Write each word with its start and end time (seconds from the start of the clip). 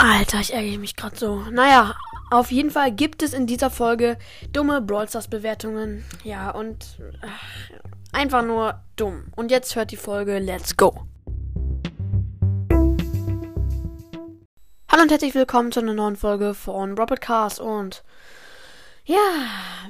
Alter, 0.00 0.38
ich 0.38 0.54
ärgere 0.54 0.78
mich 0.78 0.94
gerade 0.94 1.16
so. 1.16 1.40
Naja, 1.50 1.96
auf 2.30 2.52
jeden 2.52 2.70
Fall 2.70 2.92
gibt 2.92 3.20
es 3.20 3.32
in 3.32 3.48
dieser 3.48 3.68
Folge 3.68 4.16
dumme 4.52 4.80
Brawl 4.80 5.08
Stars 5.08 5.26
Bewertungen. 5.26 6.04
Ja, 6.22 6.52
und 6.52 7.00
ach, 7.20 7.70
einfach 8.12 8.44
nur 8.44 8.80
dumm. 8.94 9.32
Und 9.34 9.50
jetzt 9.50 9.74
hört 9.74 9.90
die 9.90 9.96
Folge 9.96 10.38
Let's 10.38 10.76
Go. 10.76 11.04
Hallo 14.88 15.02
und 15.02 15.10
herzlich 15.10 15.34
willkommen 15.34 15.72
zu 15.72 15.80
einer 15.80 15.94
neuen 15.94 16.14
Folge 16.14 16.54
von 16.54 16.96
Robert 16.96 17.20
Cars 17.20 17.58
und 17.58 18.04
ja, 19.04 19.16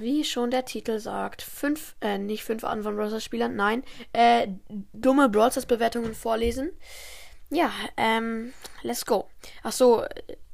wie 0.01 0.25
schon 0.25 0.51
der 0.51 0.65
Titel 0.65 1.01
sagt, 1.01 1.43
fünf, 1.43 1.97
äh, 2.01 2.17
nicht 2.17 2.45
fünf 2.45 2.65
Arten 2.65 2.83
von 2.83 2.97
Brawl 2.97 3.09
Stars 3.09 3.25
Spielern, 3.25 3.57
nein, 3.57 3.85
äh, 4.15 4.49
dumme 4.95 5.29
Brawl 5.29 5.51
Stars 5.51 5.67
Bewertungen 5.67 6.15
vorlesen. 6.15 6.71
Ja, 7.51 7.73
ähm, 7.97 8.53
let's 8.83 9.07
go. 9.07 9.29
Ach 9.63 9.73
so, 9.73 10.05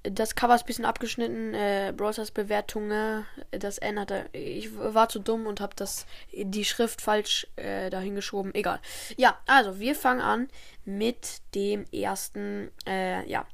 das 0.05 0.34
Cover 0.34 0.55
ist 0.55 0.62
ein 0.62 0.66
bisschen 0.66 0.84
abgeschnitten. 0.84 1.55
Äh, 1.55 1.93
Browsers 1.97 2.30
Bewertungen, 2.30 3.25
das 3.51 3.80
hatte. 3.80 4.27
Ich 4.33 4.77
war 4.77 5.09
zu 5.09 5.19
dumm 5.19 5.47
und 5.47 5.61
habe 5.61 5.75
das 5.75 6.07
die 6.33 6.65
Schrift 6.65 7.01
falsch 7.01 7.47
äh, 7.57 7.91
dahingeschoben. 7.91 8.55
Egal. 8.55 8.80
Ja, 9.17 9.39
also 9.47 9.80
wir 9.80 9.95
fangen 9.95 10.20
an 10.20 10.48
mit 10.84 11.41
dem 11.55 11.84
ersten. 11.91 12.70
Äh, 12.87 13.29
ja, 13.29 13.47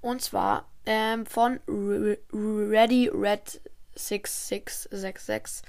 und 0.00 0.22
zwar 0.22 0.68
ähm, 0.86 1.26
von 1.26 1.60
Ready 1.66 3.10
Red 3.12 3.60
6666. 3.96 5.68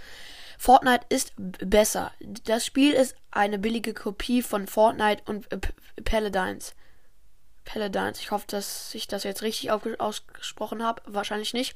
Fortnite 0.57 1.05
ist 1.09 1.33
besser. 1.37 2.11
Das 2.45 2.65
Spiel 2.65 2.93
ist 2.93 3.15
eine 3.31 3.57
billige 3.57 3.93
Kopie 3.93 4.41
von 4.41 4.67
Fortnite 4.67 5.23
und 5.25 5.51
äh, 5.51 5.59
Paladins. 6.03 6.75
Paladins. 7.71 8.19
Ich 8.19 8.31
hoffe, 8.31 8.45
dass 8.47 8.93
ich 8.95 9.07
das 9.07 9.23
jetzt 9.23 9.43
richtig 9.43 9.71
ausgesprochen 9.71 10.83
habe. 10.83 11.01
Wahrscheinlich 11.05 11.53
nicht. 11.53 11.75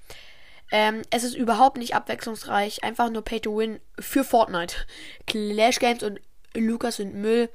Ähm, 0.71 1.03
es 1.11 1.23
ist 1.23 1.35
überhaupt 1.35 1.77
nicht 1.77 1.95
abwechslungsreich. 1.95 2.83
Einfach 2.83 3.09
nur 3.11 3.23
Pay 3.23 3.41
to 3.41 3.55
Win 3.55 3.79
für 3.99 4.23
Fortnite. 4.23 4.75
Clash 5.27 5.79
Games 5.79 6.01
und 6.01 6.19
Lukas 6.55 6.97
sind 6.97 7.13
Müll 7.13 7.49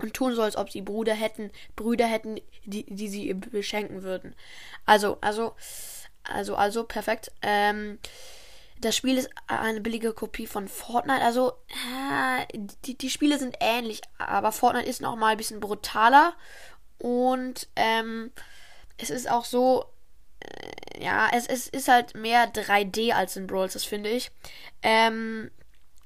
und 0.00 0.14
tun 0.14 0.34
so, 0.34 0.42
als 0.42 0.56
ob 0.56 0.70
sie 0.70 0.82
Brüder 0.82 1.14
hätten, 1.14 1.50
Brüder 1.76 2.06
hätten, 2.06 2.40
die, 2.64 2.84
die 2.84 3.08
sie 3.08 3.32
beschenken 3.34 4.02
würden. 4.02 4.34
Also, 4.84 5.18
also, 5.20 5.54
also, 6.24 6.56
also, 6.56 6.84
perfekt. 6.84 7.32
Ähm, 7.42 7.98
das 8.80 8.96
Spiel 8.96 9.18
ist 9.18 9.30
eine 9.46 9.80
billige 9.80 10.14
Kopie 10.14 10.46
von 10.46 10.68
Fortnite. 10.68 11.22
Also, 11.22 11.52
äh, 11.68 12.58
die, 12.84 12.96
die 12.96 13.10
Spiele 13.10 13.38
sind 13.38 13.56
ähnlich, 13.60 14.00
aber 14.18 14.52
Fortnite 14.52 14.88
ist 14.88 15.02
noch 15.02 15.16
mal 15.16 15.32
ein 15.32 15.36
bisschen 15.36 15.60
brutaler 15.60 16.34
und 17.00 17.68
ähm, 17.76 18.30
es 18.98 19.08
ist 19.08 19.30
auch 19.30 19.46
so, 19.46 19.86
äh, 20.40 21.02
ja, 21.02 21.30
es, 21.32 21.46
es 21.46 21.66
ist 21.66 21.88
halt 21.88 22.14
mehr 22.14 22.52
3D 22.52 23.12
als 23.12 23.36
in 23.36 23.46
Brawls, 23.46 23.72
das 23.72 23.84
finde 23.84 24.10
ich. 24.10 24.30
Ähm, 24.82 25.50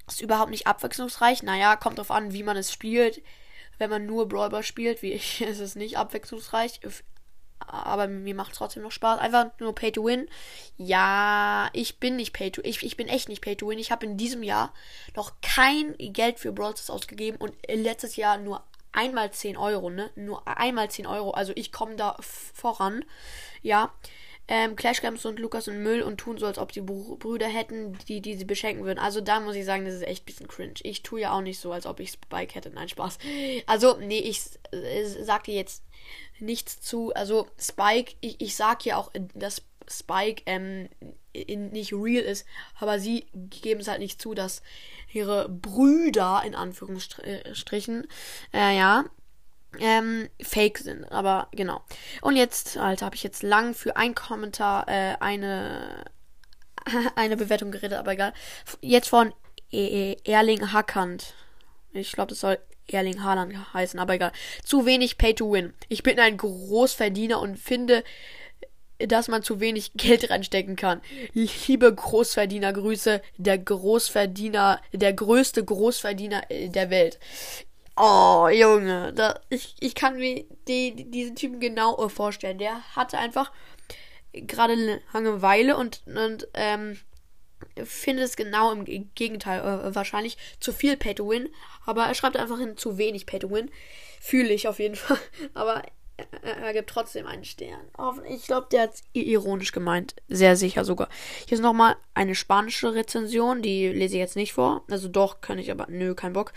ist 0.06 0.20
überhaupt 0.20 0.51
nicht 0.51 0.69
abwechslungsreich. 0.69 1.42
Naja, 1.42 1.75
kommt 1.75 1.98
drauf 1.98 2.12
an, 2.12 2.33
wie 2.33 2.45
man 2.45 2.56
es 2.56 2.73
spielt. 2.73 3.23
Wenn 3.78 3.91
man 3.91 4.06
nur 4.06 4.28
Brawler 4.28 4.62
spielt, 4.62 5.03
wie 5.03 5.12
ich, 5.12 5.41
ist 5.42 5.59
es 5.59 5.75
nicht 5.75 5.98
abwechslungsreich. 5.98 6.81
Aber 7.58 8.06
mir 8.06 8.36
macht 8.36 8.53
es 8.53 8.58
trotzdem 8.58 8.84
noch 8.84 8.92
Spaß. 8.92 9.19
Einfach 9.19 9.47
nur 9.58 9.75
Pay 9.75 9.91
to 9.91 10.05
Win. 10.05 10.29
Ja, 10.77 11.70
ich 11.73 11.98
bin 11.98 12.14
nicht 12.14 12.33
Pay 12.33 12.53
to 12.53 12.61
ich, 12.62 12.84
ich 12.84 12.97
bin 12.97 13.08
echt 13.08 13.29
nicht 13.29 13.41
Pay 13.42 13.56
to 13.56 13.69
Win. 13.69 13.81
Ich 13.81 13.91
habe 13.91 14.06
in 14.06 14.17
diesem 14.17 14.45
Jahr 14.45 14.73
noch 15.17 15.33
kein 15.42 15.97
Geld 15.98 16.39
für 16.39 16.53
Brawls 16.53 16.89
ausgegeben 16.89 17.39
und 17.39 17.56
letztes 17.69 18.14
Jahr 18.14 18.39
nur 18.39 18.62
einmal 18.95 19.31
10 19.31 19.56
Euro, 19.56 19.91
ne? 19.91 20.11
Nur 20.17 20.47
einmal 20.47 20.91
10 20.91 21.06
Euro. 21.06 21.33
Also 21.33 21.53
ich 21.55 21.73
komme 21.73 21.97
da 21.97 22.17
voran. 22.20 23.05
Ja. 23.62 23.92
Ähm, 24.47 24.77
Clash 24.77 25.01
Games 25.01 25.25
und 25.25 25.39
Lukas 25.39 25.69
und 25.69 25.83
Müll 25.83 26.03
und 26.03 26.19
tun 26.19 26.36
so, 26.36 26.45
als 26.45 26.58
ob 26.58 26.70
sie 26.70 26.83
Br 26.83 27.17
Brüder 27.17 27.48
hätten, 27.48 27.96
die, 28.08 28.20
die 28.20 28.35
sie 28.35 28.45
beschenken 28.45 28.85
würden. 28.85 28.98
Also 28.98 29.23
da 29.23 29.41
muss 29.41 29.57
ich 29.57 29.64
sagen, 29.64 29.86
das 29.86 29.95
ist 29.95 30.02
echt 30.02 30.24
ein 30.24 30.27
bisschen 30.27 30.48
cringe. 30.48 30.74
Ich 30.83 31.02
tue 31.02 31.23
ja 31.23 31.33
auch 31.33 31.41
nicht 31.41 31.58
so, 31.58 31.73
als 31.73 31.86
ob 31.86 31.98
ich 31.98 32.11
Spike 32.11 32.55
hätte. 32.55 32.68
Nein, 32.68 32.91
Spaß. 32.91 33.18
Also, 33.67 33.96
nee, 33.98 34.18
ich 34.18 34.42
äh, 34.73 35.05
sag 35.05 35.45
dir 35.45 35.55
jetzt 35.55 35.83
nichts 36.41 36.79
zu. 36.80 37.14
Also, 37.14 37.47
Spike, 37.58 38.17
ich, 38.20 38.39
ich 38.42 38.55
sag 38.55 38.85
ja 38.85 38.98
auch, 38.98 39.11
dass 39.35 39.63
Spike 39.89 40.42
ähm, 40.46 40.89
nicht 41.33 41.92
real 41.92 42.22
ist, 42.22 42.46
aber 42.78 42.98
sie 42.98 43.27
geben 43.34 43.80
es 43.80 43.89
halt 43.89 44.00
nicht 44.00 44.20
zu, 44.20 44.34
dass 44.34 44.62
ihre 45.12 45.48
Brüder, 45.48 46.42
in 46.45 46.55
Anführungsstrichen, 46.55 48.06
äh, 48.52 48.77
ja, 48.77 49.05
ähm, 49.78 50.28
fake 50.40 50.78
sind. 50.78 51.11
Aber 51.11 51.48
genau. 51.52 51.83
Und 52.20 52.36
jetzt, 52.36 52.77
Alter, 52.77 53.06
habe 53.06 53.17
ich 53.17 53.23
jetzt 53.23 53.42
lang 53.42 53.74
für 53.74 53.96
ein 53.96 54.14
Kommentar 54.14 54.89
äh, 54.89 55.17
eine, 55.20 56.05
eine 57.17 57.36
Bewertung 57.36 57.70
geredet, 57.70 57.98
aber 57.98 58.12
egal. 58.12 58.33
Jetzt 58.80 59.08
von 59.08 59.33
e 59.70 60.17
Erling 60.24 60.73
Hackand. 60.73 61.34
Ich 61.92 62.12
glaube, 62.12 62.30
das 62.30 62.40
soll 62.40 62.58
Erling 62.86 63.23
Haaland 63.23 63.73
heißen, 63.73 63.98
aber 63.98 64.14
egal. 64.14 64.33
Zu 64.62 64.86
wenig 64.86 65.18
Pay 65.18 65.34
to 65.34 65.52
Win. 65.52 65.74
Ich 65.89 66.02
bin 66.02 66.18
ein 66.20 66.36
Großverdiener 66.36 67.40
und 67.40 67.58
finde, 67.58 68.05
dass 69.07 69.29
man 69.29 69.42
zu 69.42 69.61
wenig 69.61 69.92
Geld 69.95 70.31
reinstecken 70.31 70.77
kann. 70.77 71.01
Liebe 71.33 71.95
Großverdiener, 71.95 72.73
Grüße, 72.73 73.23
der 73.37 73.59
Großverdiener, 73.59 74.81
der 74.92 75.13
größte 75.13 75.65
Großverdiener 75.65 76.51
äh, 76.51 76.69
der 76.69 76.91
Welt. 76.91 77.19
Oh, 77.97 78.48
Junge, 78.48 79.13
da, 79.13 79.39
ich, 79.51 79.77
ich 79.79 79.95
kann 79.95 80.17
mir 80.17 80.45
die, 80.67 80.97
die, 80.97 81.11
diesen 81.11 81.37
Typen 81.37 81.61
genau 81.61 82.09
vorstellen. 82.09 82.59
Der 82.59 82.83
hatte 82.97 83.19
einfach 83.19 83.53
gerade 84.33 85.01
Langeweile 85.13 85.77
und, 85.77 86.03
und 86.07 86.48
ähm, 86.55 86.98
findet 87.85 88.25
es 88.25 88.36
genau 88.36 88.73
im 88.73 88.85
Gegenteil. 89.15 89.61
Äh, 89.61 89.95
wahrscheinlich 89.95 90.36
zu 90.61 90.73
viel 90.73 90.97
Pay 90.97 91.15
to 91.15 91.29
Win. 91.29 91.48
Aber 91.86 92.05
er 92.07 92.15
schreibt 92.15 92.36
einfach 92.36 92.59
hin 92.59 92.77
zu 92.77 92.98
wenig 92.98 93.27
Pay 93.27 93.41
to 93.41 93.51
Win. 93.51 93.71
Fühle 94.21 94.53
ich 94.53 94.69
auf 94.69 94.79
jeden 94.79 94.97
Fall. 94.97 95.19
Aber 95.55 95.83
er 96.42 96.73
gibt 96.73 96.91
trotzdem 96.91 97.27
einen 97.27 97.45
Stern. 97.45 97.80
Ich 98.29 98.47
glaube, 98.47 98.69
der 98.70 98.83
hat 98.83 98.95
es 98.95 99.02
ironisch 99.13 99.73
gemeint. 99.73 100.14
Sehr 100.29 100.57
sicher 100.57 100.85
sogar. 100.85 101.08
Hier 101.47 101.57
ist 101.57 101.63
nochmal 101.63 101.97
eine 102.14 102.35
spanische 102.35 102.95
Rezension. 102.95 103.63
Die 103.63 103.89
lese 103.89 104.14
ich 104.14 104.20
jetzt 104.20 104.36
nicht 104.36 104.53
vor. 104.53 104.85
Also 104.91 105.08
doch, 105.08 105.41
kann 105.41 105.58
ich, 105.58 105.70
aber 105.70 105.86
nö, 105.89 106.14
kein 106.14 106.33
Bock. 106.33 106.53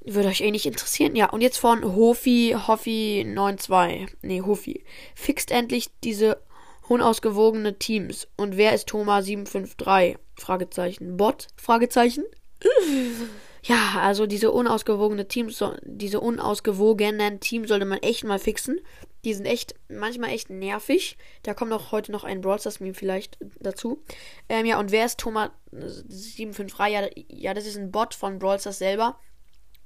Würde 0.00 0.28
euch 0.28 0.40
eh 0.40 0.50
nicht 0.50 0.66
interessieren. 0.66 1.14
Ja, 1.16 1.30
und 1.30 1.42
jetzt 1.42 1.58
von 1.58 1.84
Hofi, 1.84 2.56
Hoffi 2.66 3.24
92. 3.34 4.16
Nee, 4.22 4.42
Hofi. 4.42 4.84
Fixt 5.14 5.50
endlich 5.50 5.90
diese 6.02 6.42
unausgewogene 6.88 7.78
Teams. 7.78 8.26
Und 8.36 8.56
wer 8.56 8.74
ist 8.74 8.88
Thomas 8.88 9.26
753? 9.26 10.18
Fragezeichen. 10.36 11.16
Bot? 11.16 11.48
Fragezeichen? 11.56 12.24
ja, 13.68 14.00
also 14.00 14.26
diese 14.26 14.50
unausgewogene 14.50 15.28
Teams, 15.28 15.62
diese 15.82 16.20
unausgewogenen 16.20 17.38
Teams 17.40 17.68
sollte 17.68 17.84
man 17.84 17.98
echt 17.98 18.24
mal 18.24 18.38
fixen. 18.38 18.80
Die 19.26 19.34
sind 19.34 19.44
echt, 19.44 19.74
manchmal 19.90 20.30
echt 20.30 20.48
nervig. 20.48 21.18
Da 21.42 21.52
kommt 21.52 21.74
auch 21.74 21.92
heute 21.92 22.10
noch 22.10 22.24
ein 22.24 22.40
Brawl 22.40 22.58
Stars 22.58 22.80
Meme 22.80 22.94
vielleicht 22.94 23.36
dazu. 23.60 24.02
Ähm, 24.48 24.64
ja, 24.64 24.78
und 24.78 24.90
wer 24.90 25.04
ist 25.04 25.20
Thomas 25.20 25.50
753? 25.70 26.94
Ja, 26.94 27.08
ja, 27.28 27.52
das 27.52 27.66
ist 27.66 27.76
ein 27.76 27.90
Bot 27.90 28.14
von 28.14 28.38
Brawl 28.38 28.58
Stars 28.58 28.78
selber. 28.78 29.18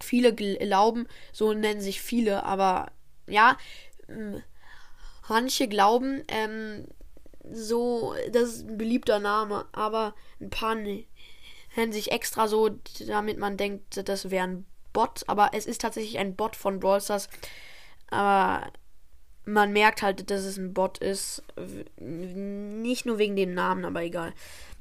Viele 0.00 0.32
glauben, 0.32 1.08
so 1.32 1.52
nennen 1.52 1.80
sich 1.80 2.00
viele, 2.00 2.44
aber 2.44 2.92
ja, 3.26 3.56
hm, 4.06 4.42
manche 5.28 5.66
glauben, 5.66 6.22
ähm, 6.28 6.86
so, 7.50 8.14
das 8.30 8.50
ist 8.50 8.68
ein 8.68 8.78
beliebter 8.78 9.18
Name, 9.18 9.66
aber 9.72 10.14
ein 10.40 10.50
paar 10.50 10.76
ne 10.76 11.06
sich 11.92 12.12
extra 12.12 12.48
so, 12.48 12.70
damit 13.06 13.38
man 13.38 13.56
denkt, 13.56 14.08
das 14.08 14.30
wäre 14.30 14.46
ein 14.46 14.66
Bot. 14.92 15.24
Aber 15.26 15.50
es 15.54 15.66
ist 15.66 15.80
tatsächlich 15.80 16.18
ein 16.18 16.36
Bot 16.36 16.56
von 16.56 16.80
Brawl 16.80 17.00
Stars. 17.00 17.28
Aber 18.10 18.70
man 19.44 19.72
merkt 19.72 20.02
halt, 20.02 20.30
dass 20.30 20.44
es 20.44 20.58
ein 20.58 20.74
Bot 20.74 20.98
ist. 20.98 21.42
Nicht 21.98 23.06
nur 23.06 23.18
wegen 23.18 23.36
dem 23.36 23.54
Namen, 23.54 23.84
aber 23.84 24.02
egal. 24.02 24.32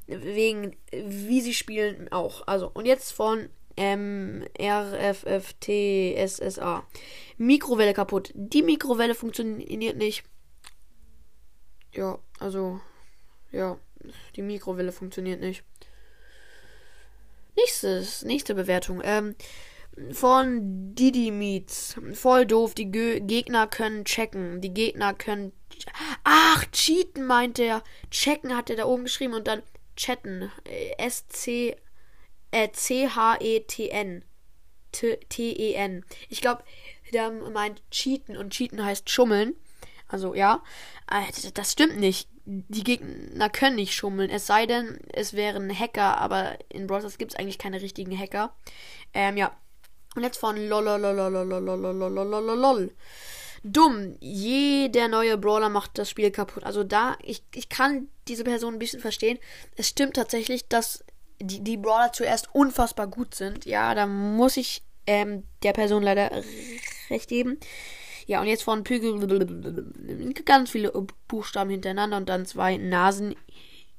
Wegen, 0.08 0.76
wie 0.92 1.42
sie 1.42 1.54
spielen 1.54 2.12
auch. 2.12 2.48
Also, 2.48 2.70
und 2.74 2.86
jetzt 2.86 3.12
von 3.12 3.50
ähm, 3.78 4.46
RFFTSSA. 4.60 5.54
Mikrowelle 7.38 7.94
kaputt. 7.94 8.32
Die 8.36 8.64
Mikrowelle 8.64 9.16
funktioniert 9.16 9.96
nicht. 9.98 10.24
Ja, 11.94 12.20
also, 12.40 12.80
ja, 13.52 13.78
die 14.36 14.42
Mikrowelle 14.42 14.92
funktioniert 14.92 15.40
nicht. 15.42 15.64
Nächstes, 17.56 18.24
nächste 18.24 18.56
Bewertung. 18.56 19.02
Ähm, 19.04 19.36
von 20.12 20.96
Didi 20.96 21.32
Meets. 21.32 21.96
Voll 22.14 22.46
doof. 22.46 22.74
Die 22.74 22.92
Ge 22.92 23.20
Gegner 23.20 23.68
können 23.68 24.06
checken. 24.06 24.62
Die 24.62 24.74
Gegner 24.74 25.14
können. 25.14 25.52
Ach, 26.24 26.66
cheaten 26.72 27.26
meint 27.26 27.60
er. 27.60 27.84
Checken 28.10 28.56
hat 28.56 28.70
er 28.70 28.78
da 28.78 28.86
oben 28.86 29.04
geschrieben 29.04 29.34
und 29.34 29.48
dann 29.48 29.64
chatten. 29.96 30.52
Äh, 30.66 31.12
C-H-E-T-N. 32.72 34.26
T-E-N. 34.92 36.06
Ich 36.30 36.42
glaube, 36.42 36.64
der 37.14 37.32
meint 37.32 37.82
cheaten 37.92 38.38
und 38.38 38.54
cheaten 38.54 38.84
heißt 38.84 39.10
schummeln. 39.10 39.56
Also 40.08 40.36
ja, 40.36 40.64
äh, 41.10 41.24
das 41.54 41.72
stimmt 41.72 41.98
nicht. 41.98 42.30
Die 42.54 42.84
Gegner 42.84 43.50
können 43.50 43.78
nicht 43.78 43.94
schummeln, 43.94 44.30
es 44.30 44.46
sei 44.46 44.66
denn, 44.66 45.00
es 45.14 45.32
wären 45.34 45.74
Hacker, 45.78 46.18
aber 46.18 46.58
in 46.68 46.86
Brawl 46.86 47.00
Stars 47.00 47.18
gibt 47.18 47.32
es 47.32 47.40
eigentlich 47.40 47.58
keine 47.58 47.82
richtigen 47.82 48.18
Hacker. 48.18 48.54
Ähm, 49.14 49.38
ja. 49.38 49.56
Und 50.16 50.24
jetzt 50.24 50.38
von 50.38 50.58
lolololololololololololol. 50.58 52.92
Dumm. 53.64 54.18
Jeder 54.20 55.08
neue 55.08 55.38
Brawler 55.38 55.70
macht 55.70 55.98
das 55.98 56.10
Spiel 56.10 56.30
kaputt. 56.32 56.66
Also 56.66 56.84
da, 56.84 57.16
ich, 57.22 57.42
ich 57.56 57.70
kann 57.70 58.10
diese 58.28 58.44
Person 58.44 58.74
ein 58.74 58.80
bisschen 58.80 59.00
verstehen. 59.00 59.40
Es 59.78 59.88
stimmt 59.88 60.18
tatsächlich, 60.18 60.68
dass 60.68 61.06
die, 61.40 61.64
die 61.64 61.78
Brawler 61.78 62.12
zuerst 62.12 62.54
unfassbar 62.54 63.08
gut 63.08 63.34
sind. 63.34 63.66
Ja, 63.66 63.96
da 63.96 64.08
muss 64.08 64.58
ich 64.58 64.84
ähm, 65.08 65.44
der 65.64 65.72
Person 65.72 66.04
leider 66.04 66.32
recht 67.10 67.30
geben. 67.30 67.62
Ja, 68.28 68.42
und 68.42 68.48
jetzt 68.48 68.64
von 68.64 68.84
Pügel 68.84 70.34
ganz 70.46 70.70
viele 70.72 70.92
Buchstaben 71.28 71.70
hintereinander 71.70 72.18
und 72.18 72.30
dann 72.30 72.46
zwei 72.46 72.78
Nasen. 72.78 73.36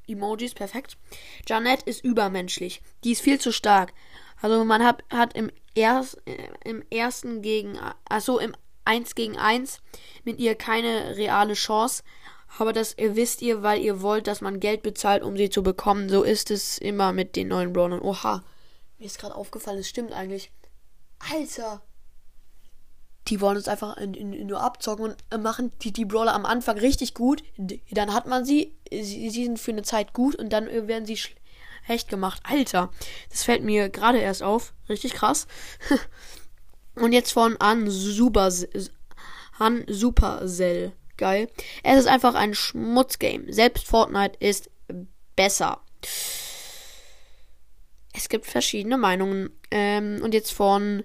Emojis, 0.08 0.54
perfekt. 0.54 0.96
Janet 1.46 1.82
ist 1.82 2.04
übermenschlich. 2.04 2.82
Die 3.04 3.12
ist 3.12 3.22
viel 3.22 3.40
zu 3.40 3.52
stark. 3.52 3.92
Also 4.40 4.64
man 4.64 4.84
hat, 4.84 5.04
hat 5.10 5.34
im, 5.34 5.50
erst, 5.74 6.20
äh, 6.26 6.48
im 6.64 6.82
ersten 6.90 7.42
gegen, 7.42 7.78
also 8.08 8.38
im 8.38 8.54
1 8.84 9.14
gegen 9.14 9.36
1 9.36 9.80
mit 10.24 10.40
ihr 10.40 10.56
keine 10.56 11.16
reale 11.16 11.54
Chance. 11.54 12.02
Aber 12.58 12.72
das 12.72 12.96
wisst 12.98 13.40
ihr, 13.40 13.62
weil 13.62 13.80
ihr 13.80 14.02
wollt, 14.02 14.26
dass 14.26 14.40
man 14.40 14.60
Geld 14.60 14.82
bezahlt, 14.82 15.22
um 15.22 15.36
sie 15.36 15.48
zu 15.48 15.62
bekommen. 15.62 16.08
So 16.08 16.22
ist 16.22 16.50
es 16.50 16.78
immer 16.78 17.12
mit 17.12 17.36
den 17.36 17.48
neuen 17.48 17.72
Brawlern. 17.72 18.00
Oha. 18.00 18.42
Mir 18.98 19.06
ist 19.06 19.18
gerade 19.18 19.34
aufgefallen, 19.34 19.78
es 19.78 19.88
stimmt 19.88 20.12
eigentlich. 20.12 20.50
Alter. 21.30 21.82
Die 23.28 23.40
wollen 23.40 23.56
uns 23.56 23.68
einfach 23.68 23.96
in, 23.96 24.14
in, 24.14 24.46
nur 24.46 24.60
abzocken 24.60 25.14
und 25.32 25.42
machen 25.42 25.72
die, 25.82 25.92
die 25.92 26.04
Brawler 26.04 26.34
am 26.34 26.44
Anfang 26.44 26.78
richtig 26.78 27.14
gut. 27.14 27.44
Dann 27.90 28.12
hat 28.12 28.26
man 28.26 28.44
sie, 28.44 28.74
sie, 28.90 29.30
sie 29.30 29.44
sind 29.44 29.58
für 29.58 29.70
eine 29.70 29.82
Zeit 29.82 30.12
gut 30.12 30.34
und 30.34 30.52
dann 30.52 30.66
werden 30.66 31.06
sie 31.06 31.16
schlecht 31.16 32.08
gemacht. 32.08 32.40
Alter. 32.44 32.90
Das 33.30 33.44
fällt 33.44 33.62
mir 33.62 33.88
gerade 33.88 34.18
erst 34.18 34.42
auf. 34.42 34.72
Richtig 34.88 35.14
krass. 35.14 35.46
und 36.96 37.12
jetzt 37.12 37.32
von 37.32 37.56
an 37.58 37.88
Super, 37.88 38.50
an 39.58 39.84
Supercell. 39.88 40.92
Geil. 41.16 41.48
Es 41.84 42.00
ist 42.00 42.08
einfach 42.08 42.34
ein 42.34 42.54
Schmutzgame. 42.54 43.52
Selbst 43.52 43.86
Fortnite 43.86 44.36
ist 44.40 44.70
besser. 45.36 45.80
Es 48.12 48.28
gibt 48.28 48.46
verschiedene 48.46 48.98
Meinungen. 48.98 49.50
Ähm, 49.70 50.20
und 50.22 50.34
jetzt 50.34 50.52
von 50.52 51.04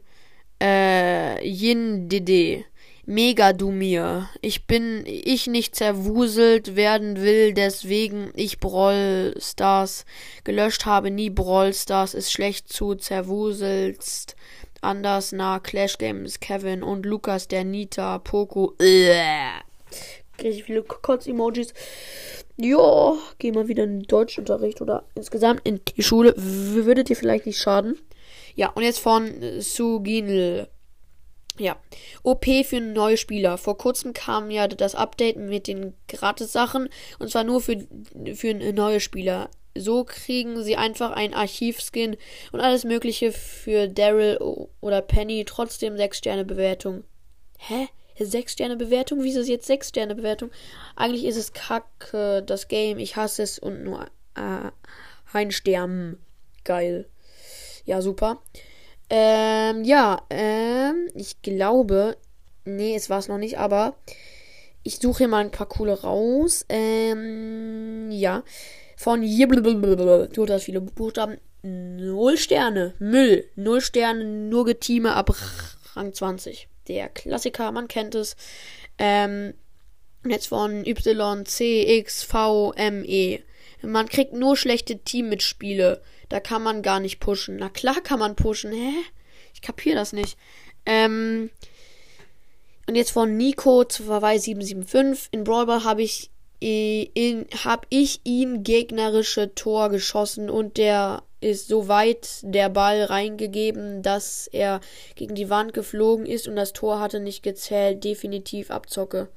äh, 0.61 1.45
Yin 1.47 2.09
Dede. 2.09 2.65
Mega 3.09 3.53
du 3.53 3.71
mir. 3.71 4.27
Ich 4.41 4.67
bin, 4.67 5.03
ich 5.05 5.47
nicht 5.47 5.75
zerwuselt 5.75 6.75
werden 6.75 7.21
will, 7.21 7.53
deswegen 7.53 8.31
ich 8.35 8.59
Brawl 8.59 9.33
Stars 9.39 10.05
gelöscht 10.43 10.85
habe. 10.85 11.09
Nie 11.09 11.29
Brawl 11.29 11.73
Stars 11.73 12.13
ist 12.13 12.33
schlecht 12.33 12.67
zu 12.67 12.95
zerwuselst. 12.95 14.35
Anders 14.81 15.31
nach 15.31 15.63
Clash 15.63 15.97
Games 15.97 16.41
Kevin 16.41 16.83
und 16.83 17.05
Lukas 17.05 17.47
der 17.47 17.63
Nita 17.63 18.17
Poco. 18.19 18.73
Richtig 20.41 20.65
viele 20.65 20.83
Kotz-Emojis. 20.83 21.73
Ja, 22.57 23.13
geh 23.39 23.51
mal 23.51 23.67
wieder 23.67 23.85
in 23.85 24.01
den 24.01 24.07
Deutschunterricht 24.07 24.81
oder 24.81 25.03
insgesamt 25.15 25.61
in 25.63 25.79
die 25.95 26.03
Schule. 26.03 26.33
Würdet 26.35 27.09
ihr 27.09 27.15
vielleicht 27.15 27.45
nicht 27.45 27.59
schaden? 27.59 27.97
Ja, 28.57 28.69
und 28.69 28.81
jetzt 28.81 28.99
von 28.99 29.61
Suginl. 29.61 30.67
Ja, 31.59 31.77
OP 32.23 32.45
für 32.65 32.81
neue 32.81 33.15
Spieler. 33.17 33.57
Vor 33.57 33.77
kurzem 33.77 34.13
kam 34.13 34.49
ja 34.49 34.67
das 34.67 34.95
Update 34.95 35.37
mit 35.37 35.67
den 35.67 35.93
Gratis-Sachen 36.07 36.89
und 37.19 37.29
zwar 37.29 37.43
nur 37.43 37.61
für, 37.61 37.87
für 38.33 38.53
neue 38.53 38.99
Spieler. 38.99 39.49
So 39.75 40.03
kriegen 40.03 40.63
sie 40.63 40.75
einfach 40.75 41.11
ein 41.11 41.35
Archivskin 41.35 42.17
und 42.51 42.59
alles 42.59 42.83
Mögliche 42.83 43.31
für 43.31 43.87
Daryl 43.87 44.39
oder 44.81 45.01
Penny. 45.03 45.45
Trotzdem 45.45 45.95
6 45.95 46.17
Sterne 46.17 46.43
Bewertung. 46.43 47.03
Hä? 47.59 47.87
6 48.19 48.53
Sterne 48.53 48.75
Bewertung? 48.75 49.23
Wieso 49.23 49.39
ist 49.39 49.49
jetzt 49.49 49.67
6 49.67 49.89
Sterne 49.89 50.15
Bewertung? 50.15 50.49
Eigentlich 50.95 51.25
ist 51.25 51.37
es 51.37 51.53
kacke, 51.53 52.41
das 52.43 52.67
Game. 52.67 52.97
Ich 52.97 53.15
hasse 53.17 53.43
es 53.43 53.59
und 53.59 53.83
nur 53.83 54.07
äh, 54.33 54.71
ein 55.31 55.51
Stern. 55.51 56.17
Geil. 56.63 57.07
Ja, 57.87 58.01
super. 58.01 58.41
Ähm, 59.09 59.85
ja, 59.85 60.21
ähm, 60.29 61.07
ich 61.15 61.41
glaube, 61.41 62.17
nee, 62.65 62.95
es 62.95 63.09
war 63.09 63.19
es 63.19 63.29
noch 63.29 63.37
nicht, 63.37 63.57
aber 63.57 63.95
ich 64.83 64.97
suche 64.97 65.19
hier 65.19 65.27
mal 65.29 65.39
ein 65.39 65.51
paar 65.51 65.69
coole 65.69 66.01
raus. 66.01 66.65
Ähm, 66.67 68.11
ja. 68.11 68.43
Von 68.97 69.21
hier, 69.21 69.47
du 69.47 70.47
hast 70.49 70.63
viele 70.63 70.81
Buchstaben. 70.81 71.37
Null 71.61 72.37
Sterne. 72.37 72.93
Müll. 72.99 73.49
Null 73.55 73.79
Sterne, 73.79 74.25
nur 74.25 74.65
Getime 74.65 75.13
ab 75.13 75.33
Rang 75.95 76.13
20. 76.13 76.67
Der 76.89 77.07
Klassiker, 77.07 77.71
man 77.71 77.87
kennt 77.87 78.15
es. 78.15 78.35
Ähm, 78.97 79.53
jetzt 80.27 80.47
von 80.47 80.85
Y, 80.85 81.45
C, 81.45 81.99
X, 81.99 82.23
V, 82.23 82.73
M, 82.73 83.05
E. 83.05 83.39
Man 83.81 84.09
kriegt 84.09 84.33
nur 84.33 84.57
schlechte 84.57 84.97
Teammitspiele. 84.99 86.01
Da 86.29 86.39
kann 86.39 86.63
man 86.63 86.81
gar 86.81 86.99
nicht 86.99 87.19
pushen. 87.19 87.57
Na 87.57 87.69
klar 87.69 88.01
kann 88.01 88.19
man 88.19 88.35
pushen. 88.35 88.71
Hä? 88.71 88.93
Ich 89.53 89.61
kapiere 89.61 89.95
das 89.95 90.13
nicht. 90.13 90.37
Ähm. 90.85 91.49
Und 92.87 92.95
jetzt 92.95 93.11
von 93.11 93.35
Nico 93.35 93.83
zu 93.83 94.03
Verweis 94.03 94.43
775. 94.43 95.27
In 95.31 95.43
Brawlball 95.43 95.83
habe 95.83 96.01
ich 96.01 96.31
in, 96.59 97.45
hab 97.63 97.85
ich 97.89 98.21
ihn 98.23 98.63
gegnerische 98.63 99.53
Tor 99.53 99.89
geschossen 99.89 100.49
und 100.49 100.77
der 100.77 101.23
ist 101.39 101.67
so 101.67 101.87
weit 101.87 102.39
der 102.41 102.69
Ball 102.69 103.03
reingegeben, 103.03 104.01
dass 104.01 104.47
er 104.47 104.81
gegen 105.15 105.35
die 105.35 105.51
Wand 105.51 105.73
geflogen 105.73 106.25
ist 106.25 106.47
und 106.47 106.55
das 106.55 106.73
Tor 106.73 106.99
hatte 106.99 107.19
nicht 107.19 107.43
gezählt. 107.43 108.03
Definitiv 108.03 108.71
Abzocke. 108.71 109.29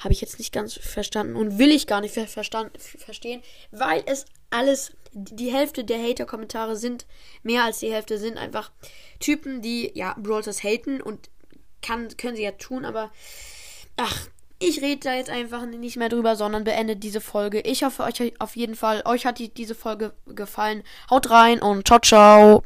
Habe 0.00 0.12
ich 0.12 0.20
jetzt 0.20 0.38
nicht 0.38 0.52
ganz 0.52 0.74
verstanden 0.74 1.36
und 1.36 1.58
will 1.58 1.70
ich 1.70 1.86
gar 1.86 2.00
nicht 2.00 2.14
verstanden, 2.14 2.72
verstehen, 2.78 3.42
weil 3.70 4.02
es 4.06 4.26
alles, 4.50 4.92
die 5.12 5.52
Hälfte 5.52 5.84
der 5.84 6.02
Hater-Kommentare 6.02 6.76
sind, 6.76 7.06
mehr 7.42 7.64
als 7.64 7.78
die 7.78 7.92
Hälfte 7.92 8.18
sind 8.18 8.36
einfach 8.36 8.70
Typen, 9.20 9.62
die, 9.62 9.92
ja, 9.94 10.14
Brawlers 10.18 10.62
haten 10.62 11.00
und 11.00 11.30
kann, 11.82 12.08
können 12.16 12.36
sie 12.36 12.42
ja 12.42 12.52
tun, 12.52 12.84
aber, 12.84 13.12
ach, 13.96 14.28
ich 14.58 14.80
rede 14.80 15.00
da 15.00 15.14
jetzt 15.14 15.30
einfach 15.30 15.66
nicht 15.66 15.96
mehr 15.96 16.08
drüber, 16.08 16.36
sondern 16.36 16.64
beende 16.64 16.96
diese 16.96 17.20
Folge. 17.20 17.60
Ich 17.60 17.82
hoffe, 17.82 18.04
euch 18.04 18.40
auf 18.40 18.56
jeden 18.56 18.76
Fall, 18.76 19.02
euch 19.04 19.26
hat 19.26 19.38
die, 19.38 19.52
diese 19.52 19.74
Folge 19.74 20.14
gefallen. 20.26 20.82
Haut 21.10 21.30
rein 21.30 21.60
und 21.60 21.86
ciao, 21.86 21.98
ciao. 22.00 22.62